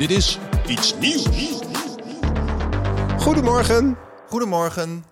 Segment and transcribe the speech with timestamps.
[0.00, 0.38] Dit is
[0.68, 1.26] iets nieuws.
[3.18, 3.96] Goedemorgen.
[4.28, 5.04] Goedemorgen.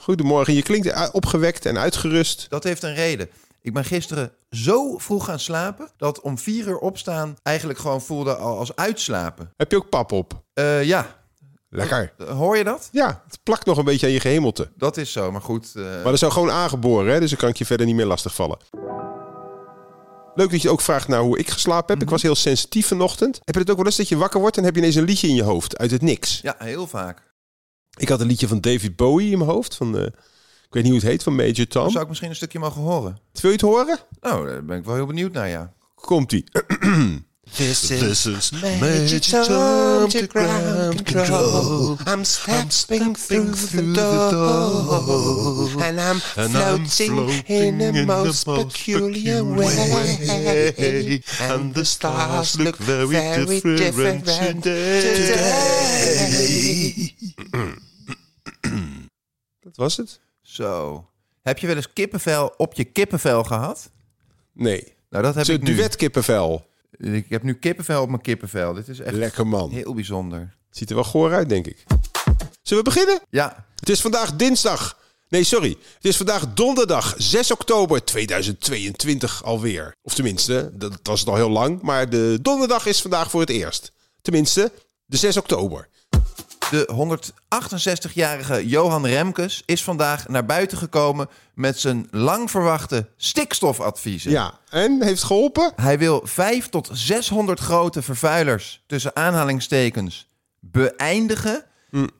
[0.00, 0.54] Goedemorgen.
[0.54, 2.46] Je klinkt opgewekt en uitgerust.
[2.48, 3.28] Dat heeft een reden.
[3.62, 8.36] Ik ben gisteren zo vroeg gaan slapen dat om vier uur opstaan eigenlijk gewoon voelde
[8.36, 9.52] al als uitslapen.
[9.56, 10.42] Heb je ook pap op?
[10.52, 11.06] Eh, ja,
[11.68, 12.12] Lekker.
[12.28, 12.88] hoor je dat?
[12.92, 14.68] Ja, het plakt nog een beetje aan je gehemelte.
[14.76, 15.72] Dat is zo, maar goed.
[15.76, 17.20] eh, Maar dat is gewoon aangeboren, hè?
[17.20, 18.58] dus dan kan ik je verder niet meer lastigvallen.
[20.36, 22.02] Leuk dat je ook vraagt naar hoe ik geslapen heb.
[22.02, 23.40] Ik was heel sensitief vanochtend.
[23.44, 25.04] Heb je het ook wel eens dat je wakker wordt en heb je ineens een
[25.04, 26.40] liedje in je hoofd uit het niks?
[26.40, 27.34] ja, heel vaak.
[27.98, 29.74] Ik had een liedje van David Bowie in mijn hoofd.
[29.74, 30.12] Van, eh, ik
[30.70, 31.90] weet niet hoe het heet, van Major Tom.
[31.90, 33.18] Zou ik misschien een stukje mogen horen?
[33.32, 33.98] Wil je het horen?
[34.20, 35.72] Nou, daar ben ik wel heel benieuwd naar, ja.
[35.94, 36.44] Komt-ie.
[37.52, 41.96] This is Magic Tom to ground control.
[42.06, 51.22] I'm stepping through the door, and I'm floating in a most peculiar way.
[51.40, 53.16] And the stars look very
[53.76, 55.84] different today.
[59.60, 60.20] Dat was het?
[60.42, 61.04] Zo.
[61.42, 63.90] Heb je wel eens kippenvel op je kippenvel gehad?
[64.52, 64.94] Nee.
[65.10, 65.74] Nou, dat heb Het is ik nu.
[65.74, 66.66] duetkippenvel.
[66.98, 68.74] Ik heb nu kippenvel op mijn kippenvel.
[68.74, 69.70] Dit is echt Lekker man.
[69.70, 70.54] heel bijzonder.
[70.70, 71.84] Ziet er wel goor uit, denk ik.
[72.62, 73.20] Zullen we beginnen?
[73.30, 74.98] Ja, Het is vandaag dinsdag.
[75.28, 75.76] Nee, sorry.
[75.94, 79.94] Het is vandaag donderdag 6 oktober 2022 alweer.
[80.02, 81.82] Of tenminste, dat was het al heel lang.
[81.82, 83.92] Maar de donderdag is vandaag voor het eerst.
[84.22, 84.72] Tenminste,
[85.04, 85.88] de 6 oktober.
[86.70, 94.30] De 168-jarige Johan Remkes is vandaag naar buiten gekomen met zijn lang verwachte stikstofadviezen.
[94.30, 95.72] Ja, en heeft geholpen?
[95.76, 100.28] Hij wil 5 tot 600 grote vervuilers tussen aanhalingstekens
[100.60, 101.64] beëindigen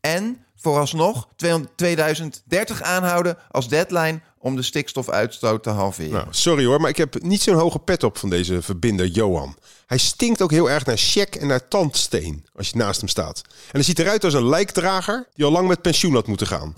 [0.00, 1.28] en vooralsnog
[1.74, 6.12] 2030 aanhouden als deadline om de stikstofuitstoot te halveren.
[6.12, 9.56] Nou, sorry hoor, maar ik heb niet zo'n hoge pet op van deze verbinder Johan.
[9.86, 13.42] Hij stinkt ook heel erg naar check en naar tandsteen als je naast hem staat.
[13.46, 16.72] En hij ziet eruit als een lijkdrager die al lang met pensioen had moeten gaan.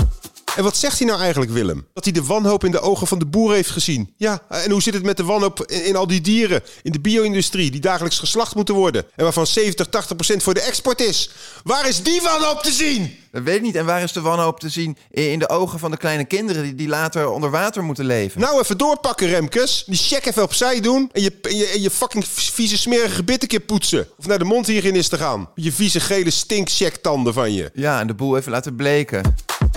[0.56, 1.86] En wat zegt hij nou eigenlijk, Willem?
[1.92, 4.14] Dat hij de wanhoop in de ogen van de boer heeft gezien.
[4.16, 7.00] Ja, en hoe zit het met de wanhoop in, in al die dieren in de
[7.00, 11.30] bio-industrie die dagelijks geslacht moeten worden en waarvan 70, 80 procent voor de export is?
[11.64, 13.16] Waar is die wanhoop te zien?
[13.32, 13.76] Dat weet ik niet.
[13.76, 16.74] En waar is de wanhoop te zien in de ogen van de kleine kinderen die,
[16.74, 18.40] die later onder water moeten leven?
[18.40, 19.84] Nou, even doorpakken, Remkes.
[19.86, 21.10] Die check even opzij doen.
[21.12, 24.08] En je, en je, en je fucking vieze smerige gebit een keer poetsen.
[24.18, 25.48] Of naar de mondhygiënist te gaan.
[25.54, 27.70] Je vieze gele stinkcheck-tanden van je.
[27.74, 29.34] Ja, en de boel even laten bleken.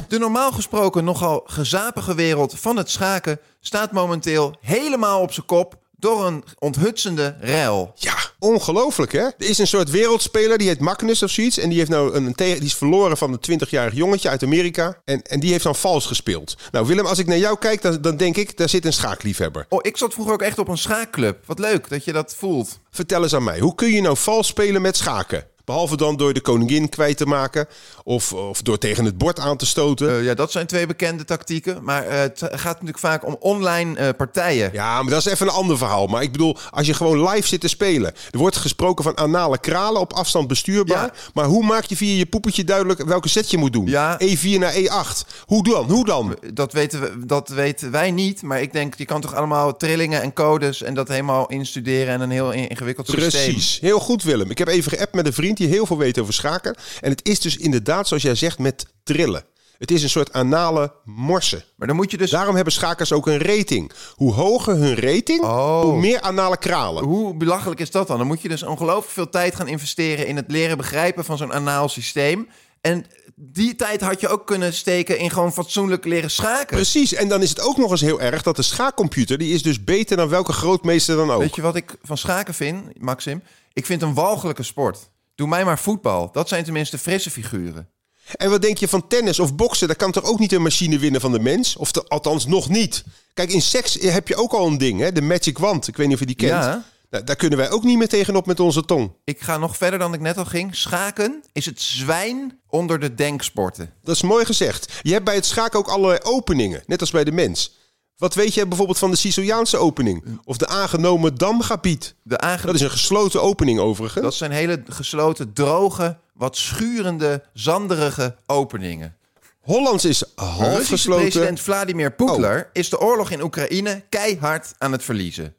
[0.08, 5.78] De normaal gesproken nogal gezapige wereld van het schaken staat momenteel helemaal op zijn kop
[5.98, 7.92] door een onthutsende rel.
[7.96, 9.20] Ja, ongelooflijk hè?
[9.20, 11.58] Er is een soort wereldspeler, die heet Magnus of zoiets.
[11.58, 15.02] En die, heeft nou een, die is verloren van een 20-jarig jongetje uit Amerika.
[15.06, 16.56] En, en die heeft dan vals gespeeld.
[16.72, 19.66] Nou Willem, als ik naar jou kijk, dan, dan denk ik, daar zit een schaakliefhebber.
[19.70, 21.46] Oh, ik zat vroeger ook echt op een schaakclub.
[21.46, 22.80] Wat leuk dat je dat voelt.
[22.92, 25.48] Vertel eens aan mij, hoe kun je nou vals spelen met schaken?
[25.66, 27.68] Behalve dan door de koningin kwijt te maken.
[28.04, 30.10] Of, of door tegen het bord aan te stoten.
[30.10, 31.84] Eh, ja, dat zijn twee bekende tactieken.
[31.84, 34.70] Maar eh, het gaat natuurlijk vaak om online eh, partijen.
[34.74, 36.08] Ja, maar dat is even een ander verhaal.
[36.08, 38.14] Maar ik bedoel, als je gewoon live zit te spelen.
[38.32, 41.04] Er wordt gesproken van anale kralen op afstand bestuurbaar.
[41.04, 41.14] Ja.
[41.34, 43.88] Maar hoe maak je via je poepetje duidelijk welke set je moet doen?
[43.88, 44.20] Ja.
[44.22, 45.44] E4 naar E8.
[45.46, 45.90] Hoe dan?
[45.90, 46.38] Hoe dan?
[46.54, 48.42] Dat weten, we, dat weten wij niet.
[48.42, 50.82] Maar ik denk, je kan toch allemaal trillingen en codes...
[50.82, 53.54] en dat helemaal instuderen en een heel ingewikkeld systeem.
[53.54, 53.80] Precies.
[53.82, 54.50] Heel goed, Willem.
[54.50, 56.76] Ik heb even geappt met een vriend die heel veel weet over schaken.
[57.02, 59.44] En het is dus inderdaad, zoals jij zegt, met trillen.
[59.78, 61.64] Het is een soort anale morsen.
[61.76, 62.30] Maar dan moet je dus...
[62.30, 63.92] Daarom hebben schakers ook een rating.
[64.16, 65.82] Hoe hoger hun rating, Oh.
[65.82, 67.04] hoe meer anale kralen.
[67.04, 68.18] Hoe belachelijk is dat dan?
[68.18, 71.54] Dan moet je dus ongelooflijk veel tijd gaan investeren in het leren begrijpen van zo'n
[71.54, 72.48] anaal systeem.
[72.82, 73.06] En
[73.36, 76.76] die tijd had je ook kunnen steken in gewoon fatsoenlijk leren schaken.
[76.76, 79.38] Precies, en dan is het ook nog eens heel erg dat de schaakcomputer...
[79.38, 81.42] die is dus beter dan welke grootmeester dan ook.
[81.42, 83.44] Weet je wat ik van schaken vind, Maxim?
[83.74, 85.10] Ik vind een walgelijke sport.
[85.36, 86.32] Doe mij maar voetbal.
[86.32, 87.90] Dat zijn tenminste frisse figuren.
[88.36, 89.88] En wat denk je van tennis of boksen?
[89.88, 91.76] Daar kan toch ook niet een machine winnen van de mens?
[91.76, 93.04] Of althans nog niet.
[93.34, 95.12] Kijk, in seks heb je ook al een ding, hè?
[95.12, 95.88] de magic wand.
[95.88, 96.64] Ik weet niet of je die kent.
[96.64, 96.84] Ja.
[97.10, 99.12] Nou, daar kunnen wij ook niet meer tegenop met onze tong.
[99.24, 100.76] Ik ga nog verder dan ik net al ging.
[100.76, 103.94] Schaken is het zwijn onder de denksporten.
[104.04, 104.94] Dat is mooi gezegd.
[105.02, 107.76] Je hebt bij het schaken ook allerlei openingen, net als bij de mens.
[108.18, 110.40] Wat weet jij bijvoorbeeld van de Siciliaanse opening?
[110.44, 112.16] Of de aangenomen Damgebied?
[112.24, 114.24] De aange- Dat is een gesloten opening overigens.
[114.24, 119.16] dat zijn hele gesloten, droge, wat schurende, zanderige openingen.
[119.62, 121.22] Hollands is half Russische gesloten.
[121.24, 125.56] president Vladimir Poetin is de oorlog in Oekraïne keihard aan het verliezen.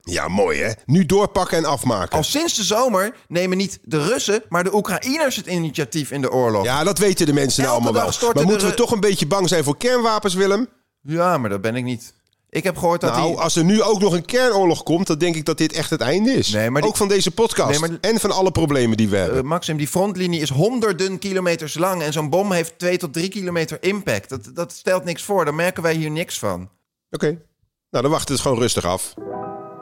[0.00, 0.72] Ja, mooi hè?
[0.86, 2.16] Nu doorpakken en afmaken.
[2.16, 6.30] Al sinds de zomer nemen niet de Russen, maar de Oekraïners het initiatief in de
[6.30, 6.64] oorlog.
[6.64, 8.32] Ja, dat weten de mensen nou allemaal wel.
[8.34, 10.68] Maar moeten we toch een beetje bang zijn voor kernwapens, Willem?
[11.02, 12.12] Ja, maar dat ben ik niet.
[12.50, 13.36] Ik heb gehoord dat Nou, die...
[13.36, 16.00] als er nu ook nog een kernoorlog komt, dan denk ik dat dit echt het
[16.00, 16.48] einde is.
[16.50, 17.80] Nee, maar die- Ook van deze podcast.
[17.80, 19.38] Nee, maar- En van alle problemen die we hebben.
[19.38, 23.28] Eh, Maxim, die frontlinie is honderden kilometers lang en zo'n bom heeft 2 tot 3
[23.28, 24.28] kilometer impact.
[24.28, 26.68] Dat, dat stelt niks voor, daar merken wij hier niks van.
[27.10, 27.26] Oké.
[27.90, 29.14] Nou, dan wachten we het gewoon rustig af.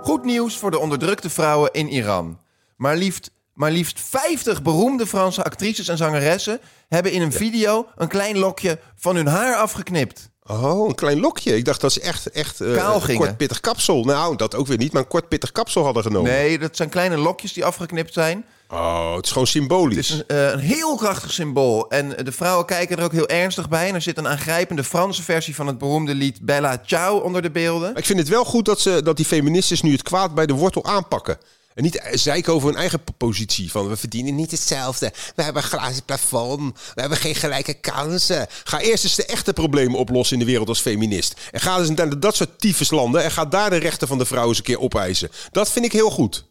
[0.02, 2.38] Goed nieuws voor de onderdrukte vrouwen in Iran.
[2.76, 8.08] Maar liefst, maar liefst 50 beroemde Franse actrices en zangeressen hebben in een video een
[8.08, 10.30] klein lokje van hun haar afgeknipt.
[10.48, 11.56] Oh, een klein lokje.
[11.56, 14.04] Ik dacht dat ze echt, echt eh, Kaal een kort pittig kapsel.
[14.04, 16.30] Nou, dat ook weer niet, maar een kort pittig kapsel hadden genomen.
[16.30, 18.44] Nee, dat zijn kleine lokjes die afgeknipt zijn.
[18.70, 20.08] Oh, het is gewoon symbolisch.
[20.08, 21.90] Het is een, eh, een heel krachtig symbool.
[21.90, 23.88] En de vrouwen kijken er ook heel ernstig bij.
[23.88, 27.50] En er zit een aangrijpende Franse versie van het beroemde lied Bella Ciao onder de
[27.50, 27.88] beelden.
[27.88, 30.46] Maar ik vind het wel goed dat, ze, dat die feministes nu het kwaad bij
[30.46, 31.38] de wortel aanpakken.
[31.78, 33.70] En niet zeiken over hun eigen positie.
[33.70, 35.12] Van we verdienen niet hetzelfde.
[35.36, 36.78] We hebben een glazen plafond.
[36.94, 38.46] We hebben geen gelijke kansen.
[38.64, 41.40] Ga eerst eens de echte problemen oplossen in de wereld als feminist.
[41.50, 43.22] En ga eens naar dat soort tyfuslanden.
[43.22, 45.30] En ga daar de rechten van de vrouw eens een keer opeisen.
[45.50, 46.46] Dat vind ik heel goed.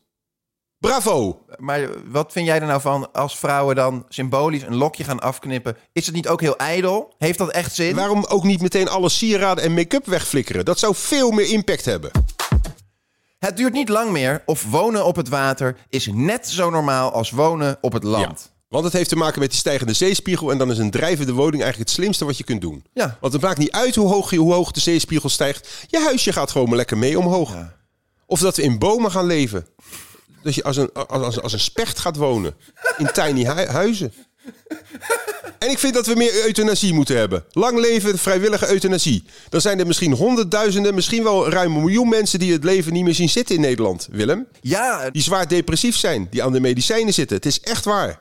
[0.79, 1.45] Bravo.
[1.57, 5.77] Maar wat vind jij er nou van als vrouwen dan symbolisch een lokje gaan afknippen?
[5.93, 7.13] Is het niet ook heel ijdel?
[7.17, 7.95] Heeft dat echt zin?
[7.95, 10.65] Waarom ook niet meteen alle sieraden en make-up wegflikkeren?
[10.65, 12.11] Dat zou veel meer impact hebben.
[13.39, 17.29] Het duurt niet lang meer of wonen op het water is net zo normaal als
[17.31, 18.51] wonen op het land.
[18.67, 20.51] Want het heeft te maken met die stijgende zeespiegel.
[20.51, 22.85] En dan is een drijvende woning eigenlijk het slimste wat je kunt doen.
[22.93, 23.17] Ja.
[23.21, 25.85] Want het maakt niet uit hoe hoog, hoe hoog de zeespiegel stijgt.
[25.87, 27.55] Je huisje gaat gewoon maar lekker mee omhoog.
[28.25, 29.67] Of dat we in bomen gaan leven.
[30.43, 32.55] Dat je als een, als, als, als een specht gaat wonen.
[32.97, 34.13] In tiny hu- huizen.
[35.59, 37.43] En ik vind dat we meer euthanasie moeten hebben.
[37.51, 39.23] Lang leven de vrijwillige euthanasie.
[39.49, 43.03] Dan zijn er misschien honderdduizenden, misschien wel ruim een miljoen mensen die het leven niet
[43.03, 44.07] meer zien zitten in Nederland.
[44.11, 44.47] Willem?
[44.61, 47.35] Ja, Die zwaar depressief zijn, die aan de medicijnen zitten.
[47.35, 48.19] Het is echt waar.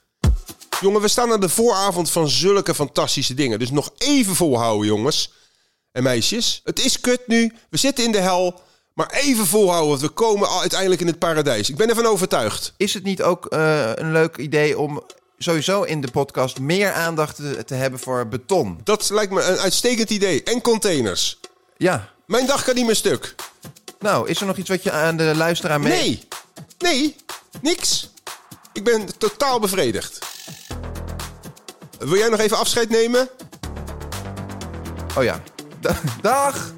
[0.82, 3.60] Jongen, we staan aan de vooravond van zulke fantastische dingen.
[3.60, 5.34] Dus nog even volhouden, jongens
[5.92, 6.62] en meisjes.
[6.64, 8.64] Het is kut nu, we zitten in de hel.
[8.94, 11.70] Maar even volhouden, want we komen uiteindelijk in het paradijs.
[11.70, 12.74] Ik ben ervan overtuigd.
[12.78, 15.04] Is het niet ook een leuk idee om
[15.38, 18.80] sowieso in de podcast meer aandacht te, te hebben voor beton?
[18.84, 20.44] Dat lijkt me een uitstekend idee.
[20.44, 21.40] En containers.
[21.78, 22.10] Ja.
[22.26, 23.36] Mijn dag kan niet meer stuk.
[24.00, 25.92] Nou, is er nog iets wat je aan de luisteraar mee...
[26.00, 26.28] Nee,
[26.78, 27.16] nee,
[27.62, 28.10] niks.
[28.74, 30.20] Ik ben totaal bevredigd.
[32.00, 33.30] Wil jij nog even afscheid nemen?
[35.18, 35.42] Oh ja.
[35.80, 36.74] Da- Dag!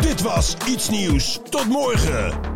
[0.00, 1.40] Dit was Iets Nieuws.
[1.50, 2.47] Tot morgen.